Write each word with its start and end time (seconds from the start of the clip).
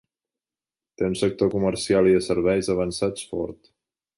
Té 1.01 1.05
un 1.09 1.17
sector 1.19 1.51
comercial 1.55 2.09
i 2.13 2.15
de 2.17 2.25
serveis 2.31 2.73
avançats 2.77 3.29
fort. 3.35 3.75